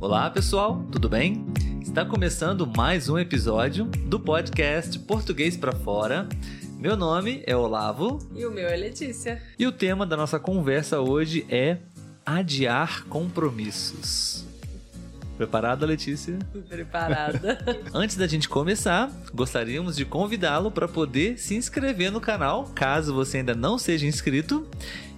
[0.00, 1.44] Olá, pessoal, tudo bem?
[1.82, 6.28] Está começando mais um episódio do podcast Português para Fora.
[6.78, 8.18] Meu nome é Olavo.
[8.34, 9.42] E o meu é Letícia.
[9.58, 11.78] E o tema da nossa conversa hoje é
[12.24, 14.44] adiar compromissos.
[15.36, 16.38] Preparada, Letícia?
[16.68, 17.58] Preparada.
[17.92, 23.38] Antes da gente começar, gostaríamos de convidá-lo para poder se inscrever no canal, caso você
[23.38, 24.66] ainda não seja inscrito.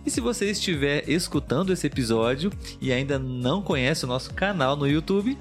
[0.08, 4.88] E se você estiver escutando esse episódio e ainda não conhece o nosso canal no
[4.88, 5.36] YouTube,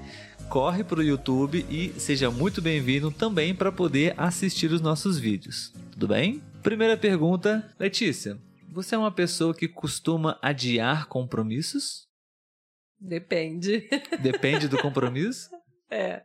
[0.50, 5.72] corre para o YouTube e seja muito bem-vindo também para poder assistir os nossos vídeos.
[5.92, 6.42] Tudo bem?
[6.62, 8.38] Primeira pergunta, Letícia.
[8.70, 12.06] Você é uma pessoa que costuma adiar compromissos?
[13.00, 13.88] Depende.
[14.20, 15.48] Depende do compromisso?
[15.90, 16.24] É.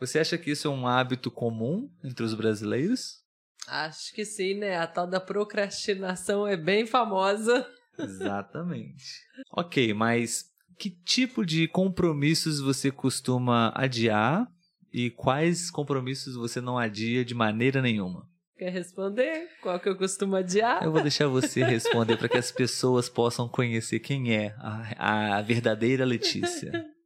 [0.00, 3.25] Você acha que isso é um hábito comum entre os brasileiros?
[3.68, 4.76] Acho que sim, né?
[4.76, 7.66] A tal da procrastinação é bem famosa.
[7.98, 9.04] Exatamente.
[9.50, 10.44] ok, mas
[10.78, 14.46] que tipo de compromissos você costuma adiar
[14.92, 18.28] e quais compromissos você não adia de maneira nenhuma?
[18.58, 19.48] Quer responder?
[19.62, 20.82] Qual que eu costumo adiar?
[20.82, 25.42] Eu vou deixar você responder para que as pessoas possam conhecer quem é a, a
[25.42, 26.72] verdadeira Letícia.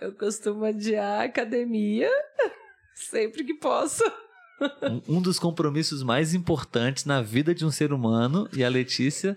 [0.00, 2.08] Eu costumo adiar a academia
[2.94, 4.04] sempre que posso.
[5.08, 9.36] Um, um dos compromissos mais importantes na vida de um ser humano e a Letícia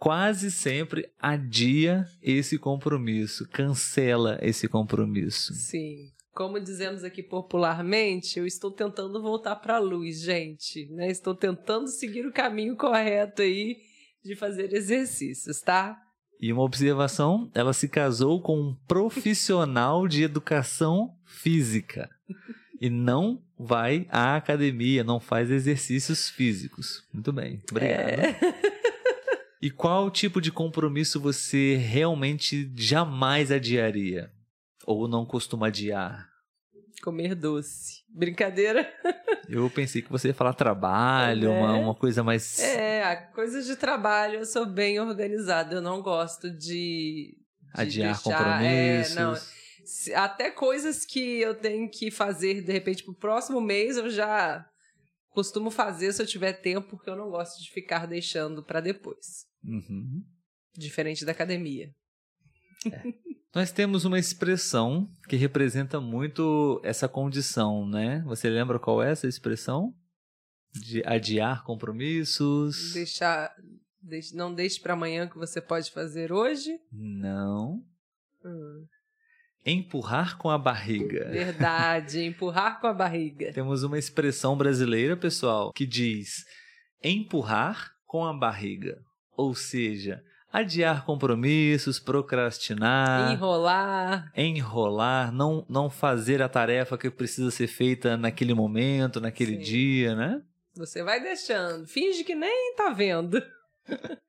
[0.00, 5.52] quase sempre adia esse compromisso, cancela esse compromisso.
[5.52, 6.10] Sim.
[6.32, 10.86] Como dizemos aqui popularmente, eu estou tentando voltar para a luz, gente.
[10.90, 11.10] Né?
[11.10, 13.76] Estou tentando seguir o caminho correto aí
[14.24, 16.00] de fazer exercícios, tá?
[16.40, 22.08] E uma observação: ela se casou com um profissional de educação física
[22.80, 27.04] e não vai à academia, não faz exercícios físicos.
[27.12, 28.08] Muito bem, obrigado.
[28.08, 28.36] É...
[29.60, 34.32] e qual tipo de compromisso você realmente jamais adiaria?
[34.86, 36.28] Ou não costuma adiar?
[37.02, 38.00] Comer doce.
[38.08, 38.90] Brincadeira?
[39.48, 41.58] Eu pensei que você ia falar trabalho, é.
[41.58, 42.58] uma, uma coisa mais.
[42.60, 45.74] É, coisas de trabalho eu sou bem organizada.
[45.74, 46.56] Eu não gosto de.
[46.56, 47.36] de
[47.74, 49.16] Adiar deixar, compromissos.
[49.16, 49.34] É, não.
[50.14, 54.66] Até coisas que eu tenho que fazer, de repente, pro próximo mês, eu já
[55.30, 59.46] costumo fazer se eu tiver tempo, porque eu não gosto de ficar deixando para depois.
[59.64, 60.24] Uhum.
[60.76, 61.94] Diferente da academia.
[62.90, 63.02] É.
[63.54, 68.22] Nós temos uma expressão que representa muito essa condição, né?
[68.26, 69.92] Você lembra qual é essa expressão?
[70.72, 72.92] De adiar compromissos.
[72.92, 73.52] Deixar.
[74.32, 76.78] Não deixe para amanhã o que você pode fazer hoje?
[76.92, 77.84] Não.
[79.64, 81.28] Empurrar com a barriga.
[81.30, 83.52] Verdade, empurrar com a barriga.
[83.54, 86.44] Temos uma expressão brasileira, pessoal, que diz
[87.02, 88.98] empurrar com a barriga.
[89.36, 90.22] Ou seja,
[90.52, 98.54] adiar compromissos, procrastinar, enrolar, enrolar, não não fazer a tarefa que precisa ser feita naquele
[98.54, 99.62] momento, naquele Sim.
[99.62, 100.42] dia, né?
[100.74, 103.42] Você vai deixando, finge que nem tá vendo.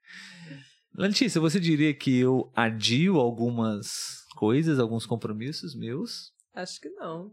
[0.95, 6.33] Letícia, você diria que eu adio algumas coisas, alguns compromissos meus?
[6.51, 7.31] Acho que não.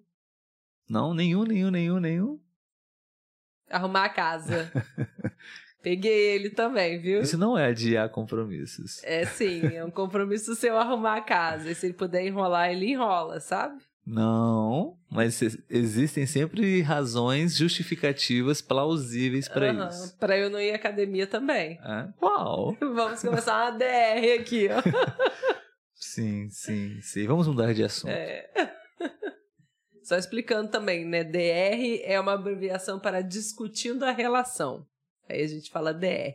[0.86, 2.41] Não, nenhum, nenhum, nenhum, nenhum.
[3.70, 4.70] Arrumar a casa.
[5.82, 7.22] Peguei ele também, viu?
[7.22, 9.02] Isso não é adiar compromissos.
[9.02, 11.70] É sim, é um compromisso seu arrumar a casa.
[11.70, 13.80] E se ele puder enrolar, ele enrola, sabe?
[14.06, 15.40] Não, mas
[15.70, 20.16] existem sempre razões justificativas plausíveis para uhum, isso.
[20.19, 21.78] Para eu não ir à academia também.
[21.82, 22.08] É?
[22.22, 22.76] Uau!
[22.80, 24.82] Vamos começar uma DR aqui, ó.
[26.19, 27.27] sim, sim, sim.
[27.27, 28.11] Vamos mudar de assunto.
[28.11, 28.51] É.
[30.03, 31.23] Só explicando também, né?
[31.23, 34.87] DR é uma abreviação para discutindo a relação.
[35.29, 36.34] Aí a gente fala DR.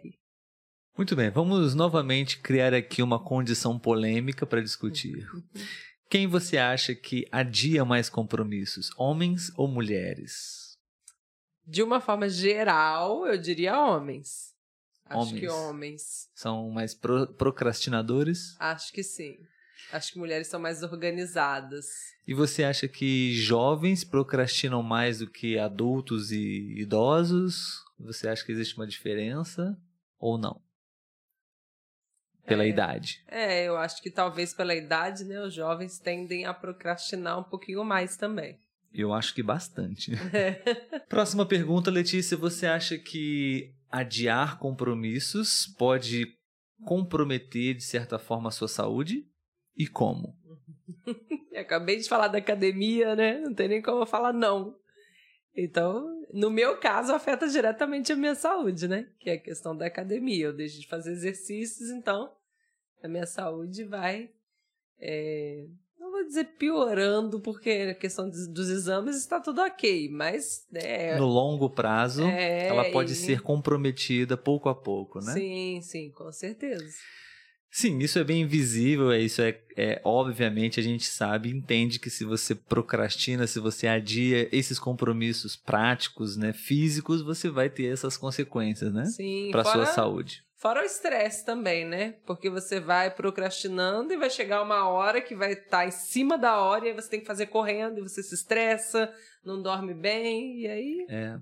[0.96, 5.28] Muito bem, vamos novamente criar aqui uma condição polêmica para discutir.
[6.08, 10.78] Quem você acha que adia mais compromissos, homens ou mulheres?
[11.66, 14.54] De uma forma geral, eu diria homens.
[15.06, 15.40] Acho homens.
[15.40, 16.30] que homens.
[16.36, 18.56] São mais pro procrastinadores?
[18.60, 19.40] Acho que sim.
[19.92, 21.86] Acho que mulheres são mais organizadas.
[22.28, 27.84] E você acha que jovens procrastinam mais do que adultos e idosos?
[28.00, 29.78] Você acha que existe uma diferença
[30.18, 30.62] ou não?
[32.46, 33.24] Pela é, idade.
[33.28, 37.84] É, eu acho que talvez pela idade, né, os jovens tendem a procrastinar um pouquinho
[37.86, 38.60] mais também.
[38.94, 40.12] Eu acho que bastante.
[40.34, 40.52] É.
[41.10, 42.38] Próxima pergunta, Letícia.
[42.38, 46.28] Você acha que adiar compromissos pode
[46.86, 49.26] comprometer, de certa forma, a sua saúde?
[49.76, 50.36] E como?
[51.56, 53.40] acabei de falar da academia, né?
[53.40, 54.76] Não tem nem como eu falar não.
[55.56, 59.08] Então, no meu caso, afeta diretamente a minha saúde, né?
[59.20, 60.46] Que é a questão da academia.
[60.46, 62.32] Eu deixo de fazer exercícios, então
[63.04, 64.32] a minha saúde vai.
[65.00, 65.66] É,
[66.00, 70.66] não vou dizer piorando, porque a questão dos exames está tudo ok, mas.
[70.72, 73.16] Né, no longo prazo, é, ela pode e...
[73.16, 75.34] ser comprometida pouco a pouco, né?
[75.34, 76.86] Sim, sim, com certeza.
[77.76, 82.08] Sim, isso é bem visível, é isso é, é obviamente a gente sabe, entende que
[82.08, 88.16] se você procrastina, se você adia esses compromissos práticos, né, físicos, você vai ter essas
[88.16, 89.06] consequências, né?
[89.06, 90.44] Sim, para sua saúde.
[90.56, 92.14] Fora o estresse também, né?
[92.28, 96.38] Porque você vai procrastinando e vai chegar uma hora que vai estar tá em cima
[96.38, 99.12] da hora e aí você tem que fazer correndo e você se estressa,
[99.44, 101.08] não dorme bem e aí.
[101.10, 101.40] É.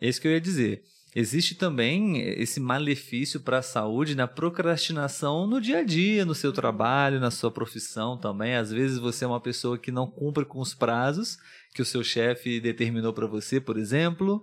[0.00, 0.82] É isso que eu ia dizer.
[1.14, 6.52] Existe também esse malefício para a saúde na procrastinação no dia a dia, no seu
[6.52, 8.54] trabalho, na sua profissão também.
[8.54, 11.36] Às vezes você é uma pessoa que não cumpre com os prazos
[11.74, 14.42] que o seu chefe determinou para você, por exemplo,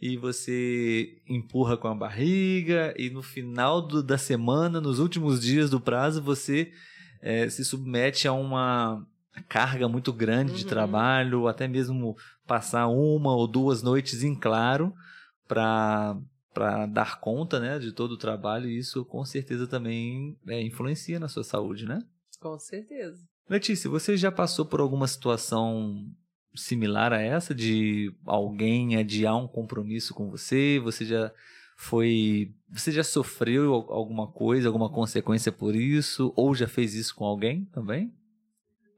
[0.00, 5.70] e você empurra com a barriga, e no final do, da semana, nos últimos dias
[5.70, 6.72] do prazo, você
[7.20, 9.06] é, se submete a uma
[9.48, 10.58] carga muito grande uhum.
[10.58, 12.16] de trabalho, até mesmo
[12.46, 14.92] passar uma ou duas noites em claro
[15.46, 16.16] para
[16.52, 21.18] para dar conta né, de todo o trabalho e isso com certeza também é, influencia
[21.18, 21.98] na sua saúde, né?
[22.38, 23.24] Com certeza.
[23.48, 26.06] Letícia, você já passou por alguma situação
[26.54, 30.78] similar a essa de alguém adiar um compromisso com você?
[30.80, 31.32] Você já
[31.76, 37.24] foi, você já sofreu alguma coisa, alguma consequência por isso ou já fez isso com
[37.24, 38.12] alguém também?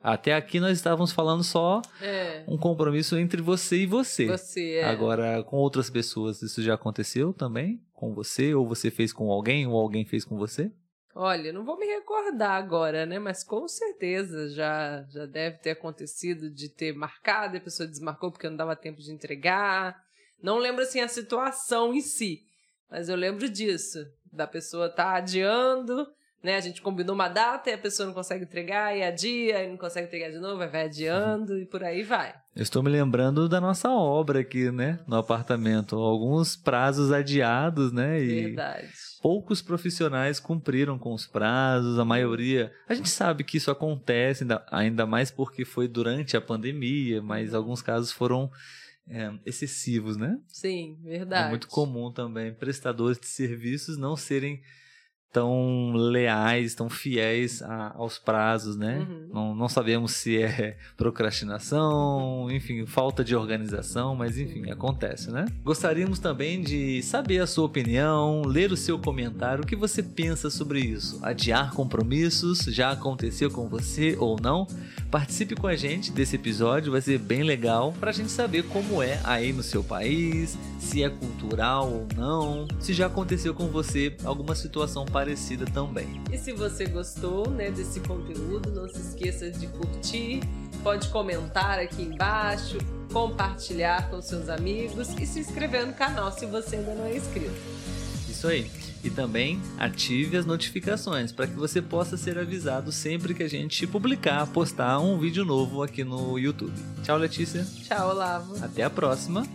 [0.04, 2.44] Até aqui nós estávamos falando só é.
[2.46, 4.26] um compromisso entre você e você.
[4.26, 4.84] Você, é.
[4.84, 7.82] Agora, com outras pessoas, isso já aconteceu também?
[7.94, 8.54] Com você?
[8.54, 9.66] Ou você fez com alguém?
[9.66, 10.70] Ou alguém fez com você?
[11.14, 13.18] Olha, não vou me recordar agora, né?
[13.18, 18.30] Mas com certeza já, já deve ter acontecido de ter marcado e a pessoa desmarcou
[18.30, 19.96] porque não dava tempo de entregar.
[20.42, 22.42] Não lembro assim a situação em si,
[22.90, 24.04] mas eu lembro disso.
[24.30, 26.06] Da pessoa estar tá adiando
[26.44, 26.56] né?
[26.56, 29.78] A gente combinou uma data e a pessoa não consegue entregar, e adia, e não
[29.78, 32.34] consegue entregar de novo, vai adiando e por aí vai.
[32.54, 35.00] Eu estou me lembrando da nossa obra aqui, né?
[35.06, 35.96] No apartamento.
[35.96, 38.22] Alguns prazos adiados, né?
[38.22, 38.88] E Verdade.
[39.22, 42.70] Poucos profissionais cumpriram com os prazos, a maioria.
[42.86, 47.80] A gente sabe que isso acontece, ainda mais porque foi durante a pandemia, mas alguns
[47.80, 48.50] casos foram.
[49.06, 50.38] É, excessivos, né?
[50.48, 51.48] Sim, verdade.
[51.48, 54.62] É muito comum também prestadores de serviços não serem
[55.34, 59.00] tão leais, tão fiéis a, aos prazos, né?
[59.00, 59.28] Uhum.
[59.34, 65.46] Não, não, sabemos se é procrastinação, enfim, falta de organização, mas enfim, acontece, né?
[65.64, 70.48] Gostaríamos também de saber a sua opinião, ler o seu comentário, o que você pensa
[70.50, 71.18] sobre isso?
[71.20, 74.68] Adiar compromissos já aconteceu com você ou não?
[75.10, 79.02] Participe com a gente desse episódio, vai ser bem legal para a gente saber como
[79.02, 84.16] é aí no seu país, se é cultural ou não, se já aconteceu com você
[84.24, 86.20] alguma situação parecida parecida também.
[86.30, 90.42] E se você gostou né, desse conteúdo, não se esqueça de curtir,
[90.82, 92.76] pode comentar aqui embaixo,
[93.10, 97.54] compartilhar com seus amigos e se inscrever no canal se você ainda não é inscrito.
[98.28, 98.70] Isso aí.
[99.02, 103.86] E também ative as notificações para que você possa ser avisado sempre que a gente
[103.86, 106.72] publicar, postar um vídeo novo aqui no YouTube.
[107.02, 107.66] Tchau, Letícia.
[107.86, 108.62] Tchau, Olavo.
[108.62, 109.46] Até a próxima.